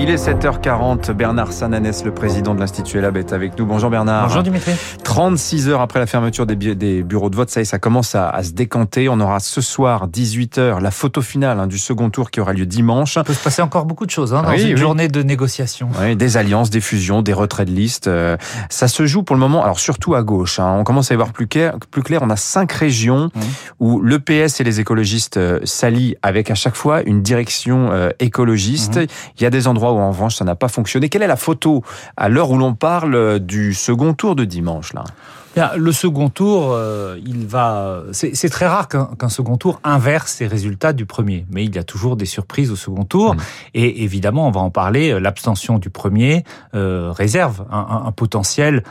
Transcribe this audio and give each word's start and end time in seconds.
Il 0.00 0.10
est 0.10 0.28
7h40. 0.28 1.10
Bernard 1.10 1.52
Sananès, 1.52 2.04
le 2.04 2.14
président 2.14 2.54
de 2.54 2.60
l'Institut 2.60 2.98
Elab, 2.98 3.16
est 3.16 3.32
avec 3.32 3.58
nous. 3.58 3.66
Bonjour 3.66 3.90
Bernard. 3.90 4.28
Bonjour 4.28 4.44
Dimitri. 4.44 4.70
36 5.02 5.68
heures 5.68 5.80
après 5.80 5.98
la 5.98 6.06
fermeture 6.06 6.46
des, 6.46 6.54
bureaux 7.02 7.30
de 7.30 7.34
vote, 7.34 7.50
ça 7.50 7.58
y 7.58 7.62
est, 7.62 7.64
ça 7.64 7.80
commence 7.80 8.14
à, 8.14 8.40
se 8.44 8.52
décanter. 8.52 9.08
On 9.08 9.18
aura 9.18 9.40
ce 9.40 9.60
soir, 9.60 10.06
18h, 10.06 10.80
la 10.80 10.92
photo 10.92 11.20
finale 11.20 11.58
hein, 11.58 11.66
du 11.66 11.78
second 11.78 12.10
tour 12.10 12.30
qui 12.30 12.40
aura 12.40 12.52
lieu 12.52 12.64
dimanche. 12.64 13.16
Il 13.16 13.24
peut 13.24 13.32
se 13.32 13.42
passer 13.42 13.60
encore 13.60 13.86
beaucoup 13.86 14.06
de 14.06 14.12
choses 14.12 14.32
hein, 14.34 14.42
dans 14.42 14.56
une 14.56 14.76
journée 14.76 15.08
de 15.08 15.20
négociation. 15.24 15.88
Oui, 16.00 16.14
des 16.14 16.36
alliances, 16.36 16.70
des 16.70 16.80
fusions, 16.80 17.20
des 17.20 17.32
retraits 17.32 17.66
de 17.66 17.74
liste. 17.74 18.06
Euh, 18.06 18.36
ça 18.70 18.86
se 18.86 19.04
joue 19.04 19.24
pour 19.24 19.34
le 19.34 19.40
moment, 19.40 19.64
alors 19.64 19.80
surtout 19.80 20.14
à 20.14 20.22
gauche. 20.22 20.60
Hein. 20.60 20.76
On 20.78 20.84
commence 20.84 21.10
à 21.10 21.14
y 21.14 21.16
voir 21.16 21.32
plus 21.32 21.48
clair. 21.48 21.74
Plus 21.90 22.04
clair 22.04 22.20
on 22.22 22.30
a 22.30 22.36
cinq 22.36 22.70
régions 22.70 23.30
mmh. 23.34 23.40
où 23.80 24.00
le 24.00 24.20
PS 24.20 24.60
et 24.60 24.64
les 24.64 24.78
écologistes 24.78 25.38
euh, 25.38 25.58
s'allient 25.64 26.14
avec 26.22 26.52
à 26.52 26.54
chaque 26.54 26.76
fois 26.76 27.02
une 27.02 27.20
direction 27.20 27.88
euh, 27.90 28.10
écologiste. 28.20 28.98
Mmh. 28.98 29.06
Il 29.38 29.42
y 29.42 29.46
a 29.46 29.50
des 29.50 29.66
endroits 29.66 29.87
où 29.92 29.98
en 29.98 30.10
revanche 30.10 30.36
ça 30.36 30.44
n'a 30.44 30.54
pas 30.54 30.68
fonctionné. 30.68 31.08
Quelle 31.08 31.22
est 31.22 31.28
la 31.28 31.36
photo 31.36 31.82
à 32.16 32.28
l'heure 32.28 32.50
où 32.50 32.58
l'on 32.58 32.74
parle 32.74 33.40
du 33.40 33.74
second 33.74 34.14
tour 34.14 34.36
de 34.36 34.44
dimanche 34.44 34.92
là? 34.92 35.04
Le 35.76 35.92
second 35.92 36.28
tour, 36.28 36.72
euh, 36.72 37.18
il 37.24 37.46
va. 37.46 38.02
C'est 38.12 38.48
très 38.48 38.66
rare 38.66 38.88
qu'un 38.88 39.28
second 39.28 39.56
tour 39.56 39.80
inverse 39.84 40.40
les 40.40 40.46
résultats 40.46 40.92
du 40.92 41.06
premier, 41.06 41.46
mais 41.50 41.64
il 41.64 41.74
y 41.74 41.78
a 41.78 41.84
toujours 41.84 42.16
des 42.16 42.26
surprises 42.26 42.70
au 42.70 42.76
second 42.76 43.04
tour. 43.04 43.34
Mmh. 43.34 43.38
Et 43.74 44.04
évidemment, 44.04 44.46
on 44.46 44.50
va 44.50 44.60
en 44.60 44.70
parler. 44.70 45.10
Euh, 45.10 45.20
l'abstention 45.20 45.78
du 45.78 45.90
premier 45.90 46.44
euh, 46.74 47.12
réserve 47.12 47.64
un, 47.70 48.12
potentiel 48.12 48.82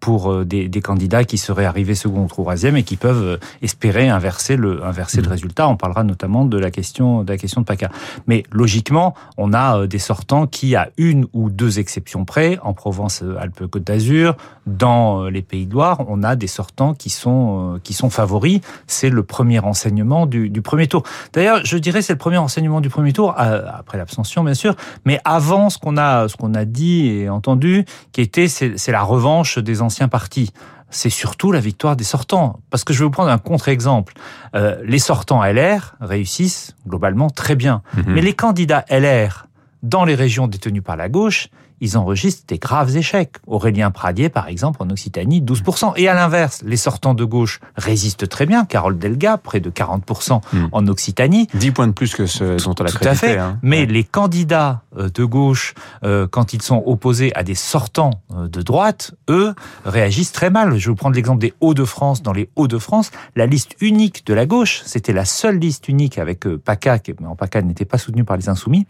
pour 0.00 0.44
des, 0.44 0.70
candidats 0.82 1.24
qui 1.24 1.38
seraient 1.38 1.64
arrivés 1.64 1.94
second 1.94 2.24
ou 2.24 2.28
troisième 2.28 2.76
et 2.76 2.82
qui 2.82 2.96
peuvent 2.96 3.38
espérer 3.62 4.08
inverser 4.08 4.56
le 4.56 4.84
inverser 4.84 5.20
le 5.20 5.28
mmh. 5.28 5.30
résultat. 5.30 5.68
On 5.68 5.76
parlera 5.76 6.04
notamment 6.04 6.44
de 6.44 6.58
la 6.58 6.70
question 6.70 7.24
de 7.24 7.32
la 7.32 7.38
question 7.38 7.60
de 7.60 7.66
PACA. 7.66 7.90
Mais 8.26 8.44
logiquement, 8.52 9.14
on 9.36 9.52
a 9.52 9.86
des 9.86 9.98
sortants 9.98 10.46
qui, 10.46 10.76
à 10.76 10.90
une 10.96 11.26
ou 11.32 11.50
deux 11.50 11.78
exceptions 11.78 12.24
près, 12.24 12.58
en 12.62 12.72
Provence-Alpes-Côte 12.72 13.84
d'Azur, 13.84 14.36
dans 14.66 15.24
les 15.24 15.42
Pays 15.42 15.66
de 15.66 15.72
Loire 15.72 15.93
on 16.08 16.22
a 16.22 16.36
des 16.36 16.46
sortants 16.46 16.94
qui 16.94 17.10
sont, 17.10 17.74
euh, 17.74 17.80
qui 17.82 17.92
sont 17.94 18.10
favoris. 18.10 18.60
C'est 18.86 19.10
le 19.10 19.22
premier 19.22 19.58
enseignement 19.58 20.26
du, 20.26 20.50
premier 20.62 20.86
tour. 20.86 21.02
D'ailleurs, 21.32 21.60
je 21.64 21.76
dirais 21.78 22.02
c'est 22.02 22.12
le 22.12 22.18
premier 22.18 22.38
enseignement 22.38 22.80
du 22.80 22.88
premier 22.88 23.12
tour, 23.12 23.34
euh, 23.38 23.62
après 23.72 23.98
l'abstention 23.98 24.44
bien 24.44 24.54
sûr, 24.54 24.74
mais 25.04 25.20
avant 25.24 25.70
ce 25.70 25.78
qu'on 25.78 25.96
a, 25.96 26.28
ce 26.28 26.36
qu'on 26.36 26.54
a 26.54 26.64
dit 26.64 27.08
et 27.08 27.28
entendu, 27.28 27.84
qui 28.12 28.20
était 28.20 28.48
c'est 28.48 28.92
la 28.92 29.02
revanche 29.02 29.58
des 29.58 29.82
anciens 29.82 30.08
partis 30.08 30.50
c'est 30.94 31.10
surtout 31.10 31.50
la 31.50 31.60
victoire 31.60 31.96
des 31.96 32.04
sortants. 32.04 32.60
Parce 32.70 32.84
que 32.84 32.92
je 32.92 33.00
vais 33.00 33.04
vous 33.04 33.10
prendre 33.10 33.30
un 33.30 33.38
contre-exemple. 33.38 34.14
Euh, 34.54 34.76
les 34.84 35.00
sortants 35.00 35.42
LR 35.42 35.96
réussissent 36.00 36.76
globalement 36.86 37.30
très 37.30 37.56
bien. 37.56 37.82
Mhm. 37.96 38.04
Mais 38.08 38.20
les 38.20 38.34
candidats 38.34 38.84
LR 38.88 39.46
dans 39.82 40.04
les 40.04 40.14
régions 40.14 40.46
détenues 40.46 40.82
par 40.82 40.96
la 40.96 41.08
gauche, 41.08 41.48
ils 41.80 41.98
enregistrent 41.98 42.44
des 42.46 42.58
graves 42.58 42.96
échecs. 42.96 43.36
Aurélien 43.46 43.90
Pradier, 43.90 44.28
par 44.28 44.48
exemple, 44.48 44.82
en 44.82 44.90
Occitanie, 44.90 45.42
12%. 45.42 45.92
Et 45.96 46.08
à 46.08 46.14
l'inverse, 46.14 46.62
les 46.64 46.76
sortants 46.76 47.14
de 47.14 47.24
gauche 47.24 47.60
résistent 47.76 48.28
très 48.28 48.46
bien. 48.46 48.64
Carole 48.64 48.98
Delga, 48.98 49.38
près 49.38 49.60
de 49.60 49.70
40% 49.70 50.40
hmm. 50.52 50.66
en 50.72 50.86
Occitanie. 50.86 51.48
10 51.54 51.70
points 51.72 51.86
de 51.86 51.92
plus 51.92 52.14
que 52.14 52.26
ce 52.26 52.62
dont 52.64 52.74
on 52.78 52.84
a 52.84 52.88
Tout 52.88 52.98
à 53.02 53.14
fait. 53.14 53.38
Hein. 53.38 53.58
Mais 53.62 53.86
les 53.86 54.04
candidats 54.04 54.82
euh, 54.96 55.08
de 55.12 55.24
gauche, 55.24 55.74
euh, 56.04 56.26
quand 56.28 56.52
ils 56.52 56.62
sont 56.62 56.82
opposés 56.86 57.34
à 57.34 57.42
des 57.42 57.54
sortants 57.54 58.10
euh, 58.32 58.48
de 58.48 58.62
droite, 58.62 59.14
eux, 59.28 59.54
réagissent 59.84 60.32
très 60.32 60.50
mal. 60.50 60.76
Je 60.78 60.86
vais 60.86 60.90
vous 60.90 60.96
prendre 60.96 61.16
l'exemple 61.16 61.40
des 61.40 61.54
Hauts-de-France. 61.60 62.22
Dans 62.22 62.32
les 62.32 62.48
Hauts-de-France, 62.56 63.10
la 63.36 63.46
liste 63.46 63.76
unique 63.80 64.26
de 64.26 64.34
la 64.34 64.46
gauche, 64.46 64.82
c'était 64.84 65.12
la 65.12 65.24
seule 65.24 65.58
liste 65.58 65.88
unique 65.88 66.18
avec 66.18 66.46
PACA, 66.46 66.98
mais 67.20 67.26
en 67.26 67.36
PACA 67.36 67.62
n'était 67.62 67.84
pas 67.84 67.98
soutenu 67.98 68.24
par 68.24 68.36
les 68.36 68.48
Insoumis, 68.48 68.86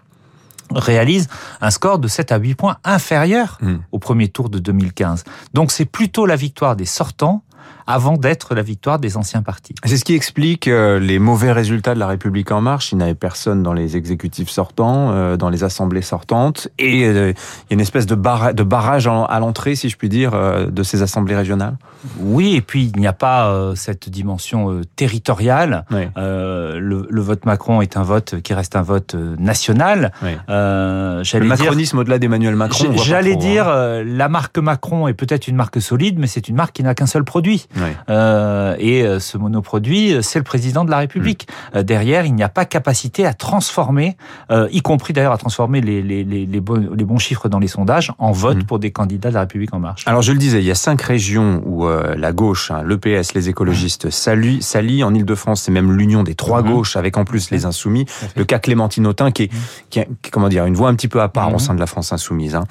réalise 0.72 1.28
un 1.60 1.70
score 1.70 1.98
de 1.98 2.08
7 2.08 2.32
à 2.32 2.38
8 2.38 2.54
points 2.54 2.76
inférieur 2.84 3.58
hmm. 3.60 3.76
au 3.92 3.98
premier 3.98 4.28
tour 4.28 4.48
de 4.48 4.58
2015. 4.58 5.24
Donc 5.52 5.70
c'est 5.70 5.84
plutôt 5.84 6.26
la 6.26 6.36
victoire 6.36 6.76
des 6.76 6.86
sortants 6.86 7.42
avant 7.86 8.16
d'être 8.16 8.54
la 8.54 8.62
victoire 8.62 8.98
des 8.98 9.16
anciens 9.16 9.42
partis. 9.42 9.74
C'est 9.84 9.96
ce 9.96 10.04
qui 10.04 10.14
explique 10.14 10.68
euh, 10.68 10.98
les 10.98 11.18
mauvais 11.18 11.52
résultats 11.52 11.94
de 11.94 11.98
la 11.98 12.06
République 12.06 12.50
en 12.50 12.60
marche. 12.60 12.92
Il 12.92 12.98
n'avait 12.98 13.14
personne 13.14 13.62
dans 13.62 13.72
les 13.72 13.96
exécutifs 13.96 14.48
sortants, 14.48 15.10
euh, 15.12 15.36
dans 15.36 15.50
les 15.50 15.64
assemblées 15.64 16.02
sortantes, 16.02 16.68
et 16.78 17.04
euh, 17.04 17.32
il 17.32 17.70
y 17.70 17.72
a 17.72 17.74
une 17.74 17.80
espèce 17.80 18.06
de, 18.06 18.14
barrage 18.14 19.06
à 19.06 19.40
l'entrée, 19.40 19.74
si 19.74 19.88
je 19.88 19.96
puis 19.96 20.08
dire, 20.08 20.32
de 20.32 20.82
ces 20.82 21.02
assemblées 21.02 21.36
régionales. 21.36 21.76
Oui, 22.18 22.54
et 22.54 22.60
puis 22.60 22.90
il 22.94 23.00
n'y 23.00 23.06
a 23.06 23.12
pas 23.12 23.72
cette 23.74 24.08
dimension 24.08 24.80
territoriale. 24.96 25.84
Le, 25.90 27.20
vote 27.20 27.46
Macron 27.46 27.80
est 27.80 27.96
un 27.96 28.02
vote 28.02 28.40
qui 28.42 28.54
reste 28.54 28.76
un 28.76 28.82
vote 28.82 29.14
national. 29.14 30.12
le 30.48 31.44
macronisme 31.44 31.98
au-delà 31.98 32.18
d'Emmanuel 32.18 32.56
Macron. 32.56 32.92
J'allais 32.96 33.36
dire, 33.36 33.68
hein. 33.68 34.02
la 34.04 34.28
marque 34.28 34.58
Macron 34.58 35.08
est 35.08 35.14
peut-être 35.14 35.48
une 35.48 35.56
marque 35.56 35.80
solide, 35.80 36.18
mais 36.18 36.26
c'est 36.26 36.48
une 36.48 36.56
marque 36.56 36.74
qui 36.74 36.82
n'a 36.82 36.94
qu'un 36.94 37.06
seul 37.06 37.24
produit. 37.24 37.66
Euh, 38.08 38.76
et 38.78 39.02
euh, 39.02 39.20
ce 39.20 39.38
monoproduit, 39.38 40.16
c'est 40.22 40.38
le 40.38 40.44
président 40.44 40.84
de 40.84 40.90
la 40.90 40.98
République. 40.98 41.46
Mm. 41.48 41.76
Euh, 41.78 41.82
derrière, 41.82 42.26
il 42.26 42.34
n'y 42.34 42.42
a 42.42 42.48
pas 42.48 42.64
capacité 42.64 43.26
à 43.26 43.34
transformer, 43.34 44.16
y 44.50 44.82
compris 44.82 45.12
d'ailleurs 45.12 45.32
à 45.32 45.38
transformer 45.38 45.80
les, 45.80 46.02
les, 46.02 46.24
les, 46.24 46.46
les, 46.46 46.60
bons, 46.60 46.88
les 46.94 47.04
bons 47.04 47.18
chiffres 47.18 47.48
dans 47.48 47.58
les 47.58 47.68
sondages 47.68 48.12
en 48.18 48.32
vote 48.32 48.58
mm. 48.58 48.64
pour 48.64 48.78
des 48.78 48.90
candidats 48.90 49.28
de 49.28 49.34
la 49.34 49.40
République 49.40 49.74
en 49.74 49.78
marche. 49.78 50.04
Alors 50.06 50.22
je 50.22 50.32
le 50.32 50.38
disais, 50.38 50.60
il 50.60 50.64
y 50.64 50.70
a 50.70 50.74
cinq 50.74 51.00
régions 51.02 51.62
où 51.64 51.86
la 51.86 52.32
gauche, 52.32 52.70
hein, 52.70 52.82
le 52.82 52.98
PS, 52.98 53.34
les 53.34 53.48
écologistes 53.48 54.10
s'allient. 54.10 55.04
En 55.04 55.14
Ile-de-France, 55.14 55.62
c'est 55.62 55.72
même 55.72 55.92
l'union 55.92 56.22
des 56.22 56.34
trois 56.34 56.62
mm-hmm. 56.62 56.66
gauches, 56.66 56.96
avec 56.96 57.16
en 57.16 57.24
plus 57.24 57.50
les 57.50 57.66
insoumis. 57.66 58.06
Le 58.36 58.44
cas 58.44 58.58
Clémentine 58.58 59.06
Autain, 59.06 59.30
qui 59.30 59.44
est, 59.44 59.50
qui 59.90 59.98
est, 59.98 60.08
comment 60.30 60.48
dire, 60.48 60.66
une 60.66 60.74
voix 60.74 60.88
un 60.88 60.94
petit 60.94 61.08
peu 61.08 61.20
à 61.20 61.28
part 61.28 61.54
au 61.54 61.58
sein 61.58 61.74
de 61.74 61.80
la 61.80 61.86
France 61.86 62.12
insoumise. 62.12 62.54
Hein. 62.54 62.64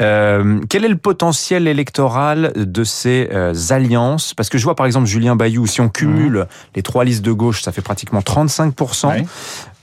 Euh, 0.00 0.60
quel 0.68 0.84
est 0.84 0.88
le 0.88 0.96
potentiel 0.96 1.66
électoral 1.68 2.52
de 2.56 2.84
ces 2.84 3.28
alliances? 3.70 4.34
Parce 4.34 4.43
que 4.50 4.58
je 4.58 4.64
vois 4.64 4.74
par 4.74 4.86
exemple 4.86 5.06
Julien 5.06 5.36
Bayou, 5.36 5.66
si 5.66 5.80
on 5.80 5.88
cumule 5.88 6.40
mmh. 6.40 6.46
les 6.76 6.82
trois 6.82 7.04
listes 7.04 7.24
de 7.24 7.32
gauche, 7.32 7.62
ça 7.62 7.72
fait 7.72 7.82
pratiquement 7.82 8.20
35%. 8.20 9.24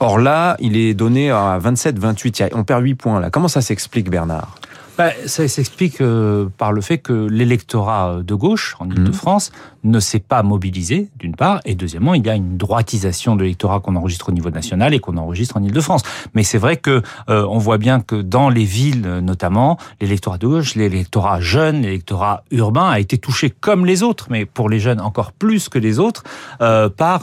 Or 0.00 0.18
là, 0.18 0.56
il 0.58 0.76
est 0.76 0.94
donné 0.94 1.30
à 1.30 1.58
27, 1.60 1.98
28. 1.98 2.44
On 2.54 2.64
perd 2.64 2.82
8 2.82 2.94
points 2.94 3.20
là. 3.20 3.30
Comment 3.30 3.48
ça 3.48 3.60
s'explique, 3.60 4.10
Bernard? 4.10 4.56
Bah, 5.02 5.10
ça 5.26 5.48
s'explique 5.48 6.00
euh, 6.00 6.48
par 6.58 6.70
le 6.72 6.80
fait 6.80 6.98
que 6.98 7.12
l'électorat 7.12 8.18
de 8.22 8.34
gauche 8.36 8.76
en 8.78 8.88
Ile-de-France 8.88 9.50
ne 9.82 9.98
s'est 9.98 10.20
pas 10.20 10.44
mobilisé, 10.44 11.08
d'une 11.18 11.34
part, 11.34 11.60
et 11.64 11.74
deuxièmement, 11.74 12.14
il 12.14 12.24
y 12.24 12.30
a 12.30 12.36
une 12.36 12.56
droitisation 12.56 13.34
de 13.34 13.42
l'électorat 13.42 13.80
qu'on 13.80 13.96
enregistre 13.96 14.28
au 14.28 14.32
niveau 14.32 14.50
national 14.50 14.94
et 14.94 15.00
qu'on 15.00 15.16
enregistre 15.16 15.56
en 15.56 15.62
Ile-de-France. 15.64 16.02
Mais 16.34 16.44
c'est 16.44 16.58
vrai 16.58 16.76
que 16.76 17.02
euh, 17.28 17.44
on 17.50 17.58
voit 17.58 17.78
bien 17.78 17.98
que 17.98 18.14
dans 18.14 18.48
les 18.48 18.62
villes, 18.62 19.02
notamment, 19.24 19.76
l'électorat 20.00 20.38
de 20.38 20.46
gauche, 20.46 20.76
l'électorat 20.76 21.40
jeune, 21.40 21.82
l'électorat 21.82 22.44
urbain 22.52 22.88
a 22.88 23.00
été 23.00 23.18
touché 23.18 23.50
comme 23.50 23.84
les 23.84 24.04
autres, 24.04 24.28
mais 24.30 24.46
pour 24.46 24.68
les 24.68 24.78
jeunes 24.78 25.00
encore 25.00 25.32
plus 25.32 25.68
que 25.68 25.80
les 25.80 25.98
autres, 25.98 26.22
euh, 26.60 26.88
par 26.88 27.22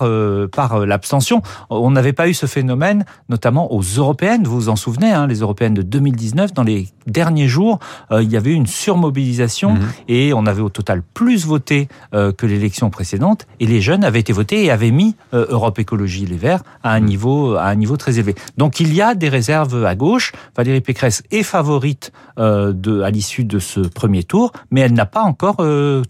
par 0.51 0.85
l'abstention. 0.85 1.41
On 1.69 1.91
n'avait 1.91 2.11
pas 2.11 2.27
eu 2.27 2.33
ce 2.33 2.45
phénomène, 2.45 3.05
notamment 3.29 3.71
aux 3.71 3.81
européennes. 3.81 4.43
Vous 4.43 4.55
vous 4.55 4.69
en 4.69 4.75
souvenez, 4.75 5.11
hein, 5.11 5.27
les 5.27 5.39
européennes 5.39 5.75
de 5.75 5.81
2019, 5.81 6.53
dans 6.53 6.63
les 6.63 6.89
derniers 7.07 7.47
jours 7.47 7.68
euh, 8.11 8.23
il 8.23 8.31
y 8.31 8.37
avait 8.37 8.53
une 8.53 8.67
surmobilisation 8.67 9.73
mhm. 9.73 9.89
et 10.07 10.33
on 10.33 10.45
avait 10.45 10.61
au 10.61 10.69
total 10.69 11.01
plus 11.13 11.45
voté 11.45 11.87
euh, 12.13 12.31
que 12.31 12.45
l'élection 12.45 12.89
précédente. 12.89 13.47
Et 13.59 13.65
les 13.65 13.81
jeunes 13.81 14.03
avaient 14.03 14.19
été 14.19 14.33
votés 14.33 14.65
et 14.65 14.71
avaient 14.71 14.91
mis 14.91 15.15
euh, 15.33 15.45
Europe 15.49 15.79
Écologie 15.79 16.25
Les 16.25 16.37
Verts 16.37 16.63
à 16.83 16.93
un 16.93 16.99
mhm. 16.99 17.05
niveau 17.05 17.55
à 17.55 17.65
un 17.65 17.75
niveau 17.75 17.97
très 17.97 18.17
élevé. 18.17 18.35
Donc 18.57 18.79
il 18.79 18.93
y 18.93 19.01
a 19.01 19.15
des 19.15 19.29
réserves 19.29 19.85
à 19.85 19.95
gauche. 19.95 20.31
Valérie 20.55 20.81
Pécresse 20.81 21.23
est 21.31 21.43
favorite 21.43 22.11
de 22.37 23.01
à 23.01 23.09
l'issue 23.09 23.43
de 23.43 23.59
ce 23.59 23.81
premier 23.81 24.23
tour, 24.23 24.53
mais 24.71 24.79
elle 24.81 24.93
n'a 24.93 25.05
pas 25.05 25.23
encore 25.23 25.57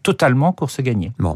totalement 0.03 0.51
course 0.51 0.79
gagnée. 0.81 1.11
Bon, 1.17 1.33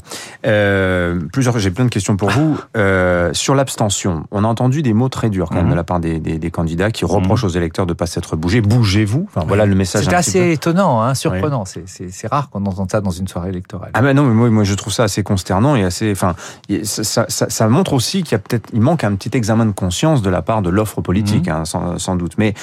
plusieurs. 1.32 1.58
J'ai 1.58 1.72
plein 1.72 1.86
de 1.86 1.90
questions 1.90 2.16
pour 2.16 2.30
vous 2.30 2.60
sur 3.34 3.56
l'abstention. 3.56 4.26
On 4.32 4.44
a 4.44 4.48
entendu 4.48 4.84
des 4.84 4.94
mots 4.94 5.10
très 5.10 5.30
durs 5.30 5.50
quand 5.50 5.56
même 5.56 5.66
mhm. 5.66 5.72
de 5.72 5.76
la 5.76 5.84
part 5.84 6.00
des, 6.00 6.20
des, 6.20 6.52
candidats 6.52 6.92
qui 6.92 7.06
reprochent 7.06 7.44
aux 7.44 7.50
électeurs 7.50 7.86
de 7.86 7.92
ne 7.92 7.96
pas 7.96 8.06
s'être 8.06 8.36
bougés. 8.36 8.62
Bougez-vous. 8.62 9.28
Enfin, 9.28 9.46
voilà 9.48 9.66
le 9.66 9.76
message 9.76 10.03
c'est 10.04 10.14
assez 10.14 10.52
étonnant, 10.52 11.02
hein, 11.02 11.16
surprenant. 11.16 11.64
C'est 11.66 12.28
rare 12.28 12.50
qu'on 12.50 12.66
entende 12.66 12.92
ça 12.92 13.02
dans 13.02 13.12
une 13.12 13.28
soirée 13.28 13.50
électorale. 13.50 13.92
Ah 13.94 14.02
ben 14.02 14.16
non, 14.16 14.24
mais 14.24 14.34
moi, 14.34 14.50
moi 14.50 14.64
je 14.64 14.74
trouve 14.74 14.94
ça 14.94 15.04
assez 15.04 15.24
consternant 15.24 15.76
et 15.76 15.84
assez. 15.84 16.12
Enfin, 16.12 16.36
ça, 16.84 17.26
ça, 17.28 17.50
ça 17.50 17.68
montre 17.68 17.94
aussi 17.94 18.24
qu'il 18.24 18.34
y 18.34 18.36
a 18.36 18.40
peut-être, 18.40 18.70
il 18.74 18.82
manque 18.82 19.04
un 19.04 19.16
petit 19.16 19.36
examen 19.36 19.66
de 19.66 19.72
conscience 19.72 20.22
de 20.22 20.30
la 20.30 20.42
part 20.42 20.62
de 20.62 20.70
l'offre 20.70 21.02
politique, 21.02 21.48
mhm. 21.48 21.54
hein, 21.54 21.66
sans, 21.66 21.98
sans, 21.98 22.16
doute. 22.16 22.34
Mais 22.38 22.54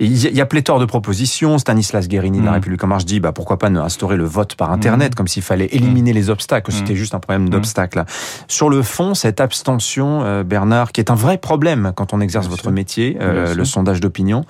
il 0.00 0.16
y 0.16 0.40
a 0.40 0.46
pléthore 0.46 0.78
de 0.78 0.84
propositions. 0.84 1.58
Stanislas 1.58 2.08
Guérini 2.08 2.38
de 2.38 2.44
la 2.44 2.50
mhm. 2.50 2.54
République 2.56 2.84
en 2.84 2.88
marche 2.88 3.04
dit, 3.04 3.20
bah 3.20 3.32
pourquoi 3.32 3.58
pas 3.58 3.70
ne 3.70 3.80
instaurer 3.80 4.16
le 4.16 4.24
vote 4.24 4.54
par 4.54 4.70
internet, 4.70 5.12
mhm. 5.12 5.14
comme 5.14 5.28
s'il 5.28 5.42
fallait 5.42 5.68
éliminer 5.72 6.12
les 6.12 6.30
obstacles. 6.30 6.72
C'était 6.72 6.96
juste 6.96 7.14
un 7.14 7.20
problème 7.20 7.48
d'obstacles. 7.48 8.04
Sur 8.48 8.68
le 8.68 8.82
fond, 8.82 9.14
cette 9.14 9.40
abstention, 9.40 10.22
euh, 10.24 10.42
Bernard, 10.42 10.92
qui 10.92 11.00
est 11.00 11.10
un 11.10 11.14
vrai 11.14 11.38
problème 11.38 11.92
quand 11.94 12.12
on 12.12 12.20
exerce 12.20 12.48
votre 12.48 12.70
métier, 12.70 13.16
euh, 13.20 13.54
le 13.54 13.64
sondage 13.64 14.00
d'opinion. 14.00 14.44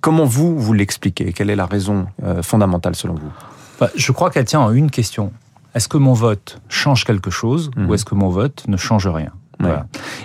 Comment 0.00 0.24
vous, 0.24 0.58
vous 0.58 0.72
l'expliquez? 0.72 1.32
Quelle 1.32 1.50
est 1.50 1.56
la 1.56 1.66
raison 1.66 2.06
euh, 2.22 2.42
fondamentale 2.42 2.94
selon 2.94 3.14
vous? 3.14 3.32
Bah, 3.80 3.90
Je 3.94 4.12
crois 4.12 4.30
qu'elle 4.30 4.44
tient 4.44 4.60
en 4.60 4.72
une 4.72 4.90
question. 4.90 5.32
Est-ce 5.74 5.88
que 5.88 5.98
mon 5.98 6.12
vote 6.12 6.60
change 6.68 7.04
quelque 7.04 7.30
chose 7.30 7.70
ou 7.76 7.80
mhm. 7.80 7.94
est-ce 7.94 8.04
que 8.04 8.14
mon 8.14 8.28
vote 8.28 8.64
ne 8.68 8.76
change 8.76 9.06
rien? 9.06 9.32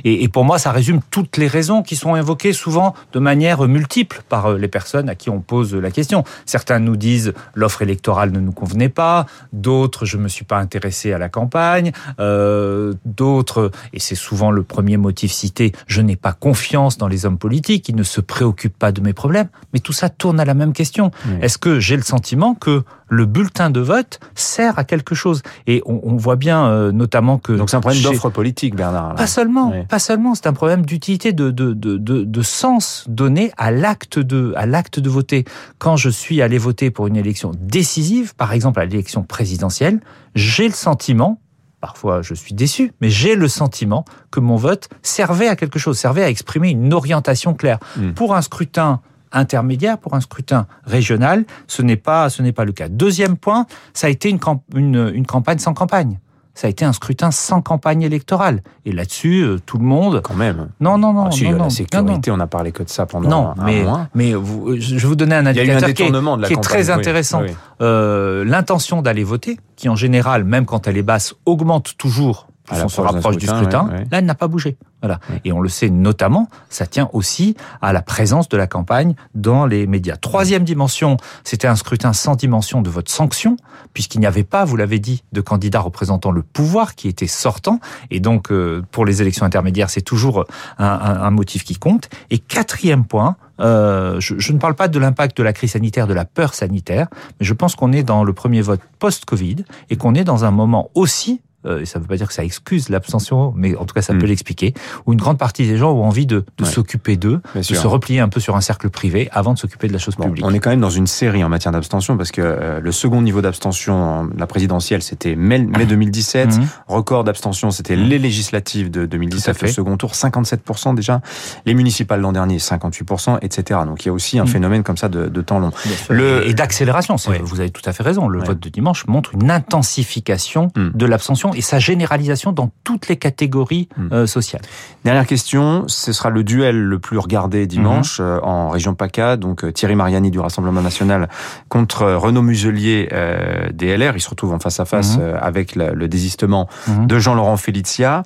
Et, 0.04 0.24
et, 0.24 0.28
pour 0.28 0.46
moi, 0.46 0.60
ça 0.60 0.72
résume 0.72 1.00
toutes 1.10 1.38
les 1.38 1.48
raisons 1.48 1.82
qui 1.82 1.96
sont 1.96 2.16
évoquées 2.16 2.54
souvent 2.54 2.94
de 3.14 3.20
manière 3.20 3.68
multiple 3.68 4.22
par 4.30 4.48
euh, 4.48 4.58
les 4.58 4.68
personnes 4.68 5.10
à 5.10 5.16
qui 5.16 5.30
on 5.30 5.40
pose 5.40 5.74
la 5.74 5.92
question. 5.92 6.24
Certains 6.46 6.80
nous 6.80 6.98
disent 6.98 7.34
l'offre 7.56 7.82
électorale 7.82 8.32
ne 8.32 8.40
nous 8.40 8.52
convenait 8.52 8.90
pas, 8.90 9.26
d'autres 9.52 10.06
je 10.06 10.18
me 10.18 10.28
suis 10.28 10.46
pas 10.46 10.58
intéressé 10.58 11.14
à 11.14 11.18
la 11.18 11.30
campagne, 11.30 11.92
euh, 12.20 12.94
d'autres 13.06 13.72
et 13.94 14.00
c'est 14.00 14.16
souvent 14.16 14.52
le 14.52 14.64
premier 14.64 14.98
motif 14.98 15.32
cité, 15.32 15.72
je 15.88 16.02
n'ai 16.02 16.16
pas 16.16 16.34
confiance 16.34 16.98
dans 16.98 17.08
les 17.08 17.26
hommes 17.26 17.38
politiques, 17.38 17.90
ils 17.90 17.96
ne 17.96 18.04
se 18.04 18.22
préoccupent 18.22 18.78
pas 18.78 18.92
de 18.92 19.02
mes 19.02 19.14
problèmes. 19.14 19.48
Mais 19.74 19.80
tout 19.80 19.94
ça 19.94 20.10
tourne 20.10 20.40
à 20.40 20.46
la 20.46 20.54
même 20.54 20.74
question. 20.74 21.12
Est-ce 21.42 21.58
que 21.58 21.80
j'ai 21.80 21.96
le 21.96 22.04
sentiment 22.04 22.56
que 22.56 22.84
le 23.10 23.26
bulletin 23.26 23.70
de 23.70 23.80
vote 23.80 24.20
sert 24.36 24.80
à 24.80 24.84
quelque 24.84 25.16
chose? 25.16 25.42
Et 25.68 25.82
on, 25.86 26.02
on 26.04 26.16
voit 26.16 26.36
bien 26.36 26.66
euh, 26.66 26.92
notamment 26.92 27.38
que 27.38 27.54
donc 27.54 27.70
c'est 27.70 27.78
un 27.78 27.82
problème 27.82 28.02
d'offre 28.02 28.30
politique, 28.30 28.76
Bernard. 28.76 29.16
Là. 29.16 29.23
Pas 29.24 29.28
seulement, 29.28 29.74
pas 29.88 30.00
seulement. 30.00 30.36
C'est 30.36 30.48
un 30.48 30.54
problème 30.54 30.86
d'utilité, 30.86 31.32
de, 31.32 31.50
de, 31.50 31.72
de, 31.74 31.98
de, 31.98 32.24
de 32.24 32.42
sens 32.42 33.06
donné 33.08 33.52
à 33.58 33.72
l'acte 33.72 34.20
de 34.20 34.54
à 34.58 34.66
l'acte 34.66 35.00
de 35.00 35.10
voter. 35.10 35.46
Quand 35.78 35.96
je 35.96 36.10
suis 36.10 36.42
allé 36.42 36.58
voter 36.58 36.92
pour 36.92 37.08
une 37.08 37.16
élection 37.16 37.52
décisive, 37.58 38.36
par 38.36 38.52
exemple 38.52 38.82
à 38.82 38.86
l'élection 38.86 39.24
présidentielle, 39.24 40.02
j'ai 40.36 40.68
le 40.68 40.74
sentiment 40.74 41.40
parfois 41.80 42.22
je 42.22 42.34
suis 42.34 42.54
déçu, 42.54 42.92
mais 43.02 43.10
j'ai 43.10 43.36
le 43.36 43.48
sentiment 43.48 44.04
que 44.32 44.40
mon 44.40 44.56
vote 44.58 44.90
servait 45.02 45.48
à 45.48 45.56
quelque 45.56 45.80
chose, 45.80 45.98
servait 45.98 46.24
à 46.24 46.30
exprimer 46.30 46.70
une 46.70 46.94
orientation 46.94 47.54
claire. 47.54 47.80
Mmh. 47.98 48.12
Pour 48.12 48.36
un 48.36 48.42
scrutin 48.42 49.02
intermédiaire, 49.34 49.98
pour 49.98 50.14
un 50.14 50.22
scrutin 50.22 50.68
régional, 50.86 51.46
ce 51.68 51.82
n'est 51.82 51.98
pas, 51.98 52.30
ce 52.30 52.42
n'est 52.42 52.54
pas 52.54 52.66
le 52.66 52.72
cas. 52.72 52.88
Deuxième 52.88 53.36
point, 53.36 53.66
ça 53.94 54.08
a 54.08 54.10
été 54.10 54.30
une, 54.30 54.40
une, 54.76 55.12
une 55.14 55.26
campagne 55.26 55.60
sans 55.60 55.74
campagne 55.74 56.20
ça 56.54 56.68
a 56.68 56.70
été 56.70 56.86
un 56.86 56.94
scrutin 56.94 57.32
sans 57.32 57.62
campagne 57.62 58.04
électorale. 58.04 58.62
Et 58.86 58.92
là-dessus, 58.92 59.42
euh, 59.42 59.60
tout 59.66 59.78
le 59.78 59.86
monde. 59.86 60.22
Quand 60.24 60.36
même. 60.36 60.70
Non, 60.80 60.98
non, 60.98 61.14
non. 61.14 61.26
Ah, 61.28 61.32
si, 61.32 61.50
non, 61.50 61.64
la 61.64 61.70
sécurité, 61.70 62.30
non, 62.30 62.36
on 62.36 62.38
n'a 62.38 62.48
parlé 62.48 62.72
que 62.72 62.84
de 62.84 62.90
ça 62.90 63.06
pendant 63.06 63.30
non, 63.30 63.54
un 63.58 63.66
mais, 63.66 63.84
mois. 63.84 64.08
Mais 64.14 64.34
vous, 64.34 64.76
je 64.78 64.96
vais 64.96 65.08
vous 65.08 65.16
donner 65.16 65.36
un 65.36 65.46
indicateur 65.46 65.90
un 65.90 65.94
qui 65.94 66.04
est, 66.04 66.48
qui 66.48 66.54
est 66.54 66.62
très 66.62 66.90
intéressant. 66.90 67.42
Oui, 67.42 67.48
oui. 67.50 67.56
Euh, 67.82 68.46
L'intention 68.46 69.02
d'aller 69.02 69.24
voter, 69.24 69.58
qui 69.76 69.90
en 69.90 69.96
général, 69.96 70.44
même 70.44 70.66
quand 70.66 70.88
elle 70.88 70.98
est 70.98 71.04
basse, 71.04 71.34
augmente 71.46 71.98
toujours 71.98 72.48
plus 72.64 72.82
on 72.82 72.88
se 72.88 73.02
rapproche 73.02 73.38
du 73.38 73.46
scrutin, 73.46 73.86
ouais, 73.88 73.92
ouais. 73.92 74.08
là, 74.10 74.20
elle 74.20 74.26
n'a 74.26 74.36
pas 74.36 74.48
bougé. 74.48 74.78
Voilà. 75.04 75.20
Ouais. 75.30 75.42
Et 75.44 75.52
on 75.52 75.60
le 75.60 75.68
sait 75.68 75.90
notamment, 75.90 76.48
ça 76.70 76.88
tient 76.88 77.10
aussi 77.12 77.58
à 77.82 77.92
la 77.92 78.02
présence 78.02 78.48
de 78.48 78.56
la 78.56 78.68
campagne 78.68 79.16
dans 79.36 79.66
les 79.66 79.86
médias. 79.86 80.16
Troisième 80.16 80.64
dimension, 80.64 81.18
c'était 81.44 81.68
un 81.68 81.76
scrutin 81.76 82.14
sans 82.14 82.36
dimension 82.36 82.82
de 82.82 82.90
votre 82.90 83.12
sanction, 83.12 83.58
puisqu'il 83.94 84.22
n'y 84.22 84.26
avait 84.26 84.46
pas, 84.46 84.64
vous 84.64 84.78
l'avez 84.78 85.00
dit, 85.00 85.24
de 85.34 85.42
candidat 85.42 85.82
représentant 85.82 86.32
le 86.32 86.42
pouvoir 86.42 86.96
qui 86.96 87.10
était 87.10 87.28
sortant. 87.28 87.82
Et 88.12 88.22
donc, 88.22 88.50
euh, 88.50 88.82
pour 88.92 89.04
les 89.06 89.22
élections 89.22 89.46
intermédiaires, 89.46 89.90
c'est 89.90 90.02
toujours 90.02 90.46
un, 90.78 90.86
un, 90.86 91.22
un, 91.22 91.32
motif 91.32 91.66
qui 91.66 91.76
compte. 91.76 92.10
Et 92.30 92.40
quatrième 92.40 93.04
point, 93.04 93.36
euh, 93.60 94.22
je, 94.22 94.40
je, 94.40 94.54
ne 94.54 94.58
parle 94.58 94.76
pas 94.76 94.88
de 94.88 95.00
l'impact 95.00 95.36
de 95.38 95.44
la 95.44 95.52
crise 95.52 95.72
sanitaire, 95.72 96.08
de 96.08 96.14
la 96.14 96.26
peur 96.26 96.54
sanitaire, 96.54 97.08
mais 97.40 97.46
je 97.46 97.54
pense 97.54 97.76
qu'on 97.76 97.92
est 97.92 98.04
dans 98.04 98.24
le 98.24 98.32
premier 98.32 98.62
vote 98.62 98.82
post-Covid 99.00 99.66
et 99.90 99.98
qu'on 99.98 100.16
est 100.16 100.24
dans 100.24 100.46
un 100.46 100.52
moment 100.52 100.90
aussi 100.96 101.42
et 101.66 101.86
ça 101.86 102.00
ne 102.00 102.04
veut 102.04 102.08
pas 102.08 102.18
dire 102.18 102.28
que 102.28 102.34
ça 102.34 102.44
excuse 102.44 102.90
l'abstention, 102.90 103.54
mais 103.56 103.76
en 103.76 103.86
tout 103.86 103.94
cas 103.94 104.02
ça 104.02 104.14
mmh. 104.14 104.20
peut 104.20 104.26
l'expliquer, 104.26 104.74
où 105.06 105.14
une 105.14 105.20
grande 105.20 105.38
partie 105.38 105.68
des 105.68 105.78
gens 105.78 105.92
ont 105.92 106.04
envie 106.04 106.26
de, 106.26 106.46
de 106.58 106.64
ouais. 106.64 106.70
s'occuper 106.70 107.18
d'eux, 107.18 107.42
de 107.56 107.62
sûr. 107.62 107.78
se 107.78 107.88
replier 107.88 108.20
un 108.20 108.30
peu 108.30 108.40
sur 108.40 108.56
un 108.56 108.62
cercle 108.62 108.90
privé 108.90 109.30
avant 109.32 109.54
de 109.54 109.60
s'occuper 109.60 109.88
de 109.88 109.94
la 109.94 110.00
chose 110.00 110.16
bon, 110.16 110.26
publique. 110.26 110.46
On 110.46 110.54
est 110.54 110.60
quand 110.60 110.70
même 110.70 110.82
dans 110.82 110.90
une 110.90 111.08
série 111.08 111.44
en 111.44 111.50
matière 111.50 111.72
d'abstention, 111.72 112.18
parce 112.18 112.32
que 112.32 112.42
euh, 112.42 112.80
le 112.80 112.92
second 112.92 113.22
niveau 113.22 113.42
d'abstention, 113.42 114.30
la 114.38 114.48
présidentielle, 114.48 115.02
c'était 115.02 115.36
mai, 115.36 115.60
mai 115.60 115.86
2017, 115.86 116.58
mmh. 116.58 116.68
record 116.88 117.24
d'abstention, 117.24 117.72
c'était 117.72 117.96
les 117.96 118.20
législatives 118.20 118.92
de 118.92 119.06
2017, 119.06 119.62
le 119.62 119.68
second 119.68 119.98
tour, 119.98 120.12
57% 120.12 120.96
déjà, 120.96 121.22
les 121.66 121.74
municipales 121.74 122.22
l'an 122.22 122.32
dernier, 122.32 122.58
58%, 122.58 123.40
etc. 123.42 123.82
Donc 123.86 124.04
il 124.04 124.08
y 124.08 124.10
a 124.10 124.14
aussi 124.14 124.40
un 124.40 124.44
mmh. 124.44 124.48
phénomène 124.48 124.84
comme 124.84 124.98
ça 124.98 125.10
de, 125.10 125.28
de 125.28 125.42
temps 125.42 125.60
long. 125.60 125.72
Le... 126.10 126.48
Et 126.48 126.54
d'accélération, 126.54 127.16
ouais. 127.28 127.40
vous 127.44 127.60
avez 127.60 127.70
tout 127.70 127.82
à 127.86 127.94
fait 127.94 128.04
raison, 128.04 128.28
le 128.28 128.40
ouais. 128.40 128.46
vote 128.46 128.60
de 128.60 128.70
dimanche 128.70 129.06
montre 129.08 129.34
une 129.34 129.52
intensification 129.52 130.72
de 130.76 131.06
l'abstention 131.06 131.53
et 131.56 131.62
sa 131.62 131.80
généralisation 131.80 132.52
dans 132.52 132.70
toutes 132.84 133.08
les 133.08 133.18
catégories 133.18 133.90
mmh. 133.98 134.14
euh, 134.14 134.28
sociales. 134.28 134.62
Dernière 135.04 135.26
question, 135.26 135.84
ce 135.88 136.14
sera 136.14 136.30
le 136.30 136.44
duel 136.44 136.82
le 136.82 137.00
plus 137.00 137.18
regardé 137.18 137.68
dimanche 137.68 138.20
mmh. 138.20 138.24
euh, 138.24 138.40
en 138.42 138.70
région 138.70 138.96
PACA, 138.96 139.38
donc 139.38 139.64
euh, 139.64 139.72
Thierry 139.72 139.96
Mariani 139.96 140.32
du 140.32 140.40
Rassemblement 140.40 140.82
National 140.82 141.30
contre 141.70 142.06
Renaud 142.06 142.42
Muselier 142.42 143.10
euh, 143.12 143.70
des 143.74 143.96
LR. 143.96 144.14
Ils 144.16 144.22
se 144.22 144.30
retrouvent 144.30 144.54
en 144.54 144.60
face 144.60 144.80
à 144.80 144.86
face 144.86 145.18
mmh. 145.18 145.22
avec 145.42 145.76
le, 145.76 145.94
le 145.94 146.08
désistement 146.08 146.68
de 146.88 147.20
Jean-Laurent 147.20 147.58
Felicia. 147.58 148.24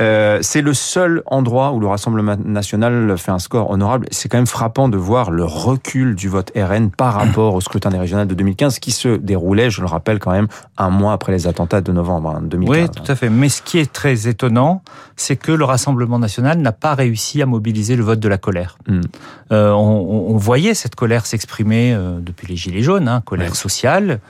Euh, 0.00 0.38
c'est 0.42 0.62
le 0.62 0.74
seul 0.74 1.22
endroit 1.26 1.72
où 1.72 1.80
le 1.80 1.86
Rassemblement 1.86 2.36
national 2.44 3.16
fait 3.18 3.32
un 3.32 3.38
score 3.38 3.70
honorable. 3.70 4.06
C'est 4.10 4.28
quand 4.28 4.38
même 4.38 4.46
frappant 4.46 4.88
de 4.88 4.96
voir 4.96 5.30
le 5.30 5.44
recul 5.44 6.14
du 6.14 6.28
vote 6.28 6.52
RN 6.56 6.90
par 6.90 7.14
rapport 7.14 7.54
au 7.54 7.60
scrutin 7.60 7.90
des 7.90 7.98
régionales 7.98 8.28
de 8.28 8.34
2015 8.34 8.78
qui 8.78 8.92
se 8.92 9.08
déroulait, 9.08 9.70
je 9.70 9.80
le 9.80 9.86
rappelle 9.86 10.18
quand 10.18 10.30
même, 10.30 10.46
un 10.76 10.90
mois 10.90 11.12
après 11.12 11.32
les 11.32 11.46
attentats 11.46 11.80
de 11.80 11.92
novembre 11.92 12.40
2015. 12.42 12.76
Oui, 12.76 12.88
tout 12.88 13.10
à 13.10 13.16
fait. 13.16 13.28
Mais 13.28 13.48
ce 13.48 13.62
qui 13.62 13.78
est 13.78 13.92
très 13.92 14.28
étonnant, 14.28 14.82
c'est 15.16 15.36
que 15.36 15.52
le 15.52 15.64
Rassemblement 15.64 16.18
national 16.18 16.58
n'a 16.58 16.72
pas 16.72 16.94
réussi 16.94 17.42
à 17.42 17.46
mobiliser 17.46 17.96
le 17.96 18.04
vote 18.04 18.20
de 18.20 18.28
la 18.28 18.38
colère. 18.38 18.78
Mm. 18.86 19.00
Euh, 19.50 19.70
on, 19.72 20.30
on, 20.30 20.36
voyait 20.36 20.74
cette 20.74 20.94
colère 20.94 21.26
s'exprimer 21.26 21.92
euh, 21.94 22.20
depuis 22.20 22.46
les 22.46 22.56
Gilets 22.56 22.82
jaunes, 22.82 23.08
hein, 23.08 23.22
colère 23.24 23.50
ouais. 23.50 23.56
sociale, 23.56 24.20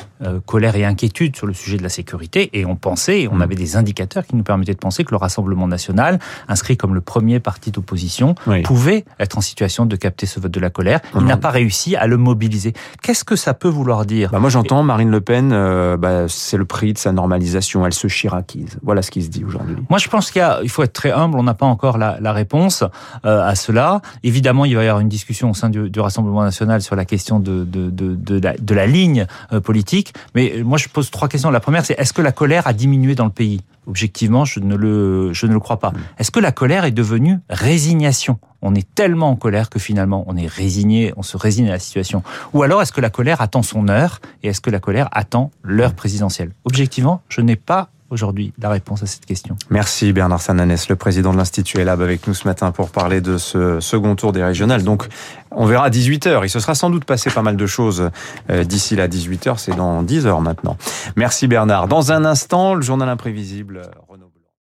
colère 0.47 0.77
et 0.77 0.85
inquiétude 0.85 1.37
sur 1.37 1.47
le 1.47 1.53
sujet 1.53 1.77
de 1.77 1.83
la 1.83 1.89
sécurité, 1.89 2.51
et 2.53 2.65
on 2.65 2.77
pensait, 2.77 3.29
on 3.31 3.37
mm. 3.37 3.43
avait 3.43 3.55
des 3.55 3.77
indicateurs 3.77 4.27
qui 4.27 4.37
nous 4.37 4.43
permettaient 4.43 4.75
de 4.75 4.79
penser 4.79 5.05
que 5.05 5.11
le 5.11 5.17
Rassemblement 5.17 5.58
national, 5.67 6.19
inscrit 6.49 6.77
comme 6.77 6.95
le 6.95 7.01
premier 7.01 7.41
parti 7.41 7.71
d'opposition, 7.71 8.35
oui. 8.47 8.63
pouvait 8.63 9.05
être 9.19 9.39
en 9.39 9.41
situation 9.41 9.87
de 9.87 9.97
capter 9.97 10.27
ce 10.27 10.41
vote 10.41 10.53
de 10.53 10.61
la 10.61 10.71
colère. 10.71 11.01
Il 11.15 11.25
n'a 11.25 11.37
pas 11.37 11.51
réussi 11.51 11.97
à 11.97 12.07
le 12.07 12.17
mobiliser. 12.17 12.73
Qu'est-ce 13.03 13.25
que 13.25 13.37
ça 13.37 13.55
peut 13.55 13.69
vouloir 13.69 14.07
dire 14.07 14.31
bah 14.31 14.39
Moi, 14.39 14.51
j'entends 14.51 14.83
Marine 14.83 15.11
Le 15.11 15.21
Pen, 15.21 15.51
euh, 15.53 15.97
bah, 15.97 16.29
c'est 16.29 16.57
le 16.57 16.65
prix 16.65 16.93
de 16.93 16.99
sa 16.99 17.13
normalisation. 17.13 17.85
Elle 17.87 17.95
se 17.95 18.09
chiracise. 18.09 18.79
Voilà 18.83 19.03
ce 19.03 19.11
qui 19.11 19.23
se 19.23 19.29
dit 19.29 19.45
aujourd'hui. 19.45 19.77
Moi, 19.91 19.99
je 19.99 20.09
pense 20.09 20.31
qu'il 20.31 20.47
il 20.63 20.71
faut 20.71 20.83
être 20.83 20.93
très 20.93 21.11
humble. 21.11 21.39
On 21.39 21.43
n'a 21.43 21.55
pas 21.55 21.67
encore 21.67 21.99
la, 21.99 22.19
la 22.21 22.33
réponse 22.33 22.85
euh, 23.25 23.43
à 23.43 23.55
cela. 23.55 24.01
Évidemment, 24.23 24.65
il 24.65 24.77
va 24.77 24.85
y 24.85 24.89
avoir 24.89 25.01
une 25.01 25.09
discussion 25.09 25.51
au 25.51 25.55
sein 25.55 25.71
du, 25.71 25.91
du 25.91 26.01
Rassemblement 26.01 26.43
national 26.43 26.83
sur 26.83 26.97
la 26.97 27.05
question 27.05 27.41
de, 27.41 27.65
de, 27.65 27.91
de, 27.91 28.15
de, 28.15 28.41
la, 28.41 28.55
la 28.75 28.87
ligne 28.87 29.27
euh, 29.53 29.61
politique. 29.61 30.15
Mais 30.35 30.63
moi, 30.65 30.79
je 30.79 30.89
pose 30.89 31.11
trois 31.11 31.29
questions. 31.29 31.51
La 31.51 31.61
première, 31.61 31.85
c'est 31.85 31.99
est-ce 31.99 32.13
que 32.13 32.23
la 32.23 32.33
colère 32.33 32.67
a 32.67 32.73
diminué 32.73 33.15
dans 33.15 33.25
le 33.25 33.31
pays? 33.31 33.63
Objectivement, 33.89 34.45
je 34.45 34.61
ne 34.61 34.77
le, 34.77 35.33
je 35.33 35.47
ne 35.47 35.53
le 35.53 35.61
crois 35.61 35.79
pas. 35.79 35.93
Est-ce 36.19 36.31
que 36.31 36.41
la 36.41 36.53
colère 36.53 36.85
est 36.85 36.93
devenue 36.93 37.39
résignation? 37.49 38.39
On 38.61 38.75
est 38.75 38.87
tellement 38.95 39.31
en 39.31 39.37
colère 39.37 39.71
que 39.71 39.79
finalement 39.79 40.25
on 40.27 40.37
est 40.37 40.47
résigné, 40.47 41.15
on 41.17 41.23
se 41.23 41.37
résigne 41.37 41.69
à 41.69 41.73
la 41.73 41.79
situation. 41.79 42.23
Ou 42.53 42.63
alors 42.63 42.83
est-ce 42.83 42.93
que 42.93 43.01
la 43.01 43.11
colère 43.11 43.41
attend 43.41 43.63
son 43.63 43.89
heure 43.89 44.21
et 44.43 44.49
est-ce 44.49 44.61
que 44.61 44.71
la 44.71 44.81
colère 44.81 45.09
attend 45.13 45.51
l'heure 45.63 45.95
présidentielle? 45.95 46.53
Objectivement, 46.65 47.23
je 47.29 47.41
n'ai 47.41 47.57
pas 47.57 47.89
aujourd'hui 48.11 48.53
la 48.59 48.71
réponse 48.71 49.03
à 49.03 49.07
cette 49.07 49.27
question. 49.27 49.57
Merci 49.71 50.13
Bernard 50.13 50.41
Sananès, 50.41 50.89
le 50.89 50.97
président 50.97 51.33
de 51.33 51.37
l'Institut 51.37 51.79
ELAB 51.79 52.03
avec 52.03 52.27
nous 52.27 52.35
ce 52.35 52.47
matin 52.47 52.73
pour 52.73 52.91
parler 52.91 53.21
de 53.21 53.39
ce 53.39 53.81
second 53.81 54.15
tour 54.17 54.33
des 54.33 54.43
régionales. 54.43 54.83
Donc 54.83 55.07
on 55.51 55.67
verra 55.67 55.87
à 55.87 55.91
18h. 55.91 56.45
Il 56.45 56.51
se 56.51 56.61
sera 56.61 56.75
sans 56.75 56.91
doute 56.91 57.05
passé 57.05 57.31
pas 57.31 57.43
mal 57.43 57.57
de 57.57 57.67
choses 57.67 58.11
euh, 58.51 58.65
d'ici 58.65 58.97
là 58.97 59.09
18h. 59.09 59.59
C'est 59.59 59.77
dans 59.77 60.03
10 60.03 60.27
heures 60.27 60.41
maintenant. 60.41 60.77
Merci 61.17 61.47
Bernard. 61.47 61.89
Dans 61.89 62.13
un 62.13 62.25
instant, 62.25 62.75
le 62.75 62.83
journal 62.83 63.09
imprévisible. 63.09 63.83
Renaud 64.09 64.28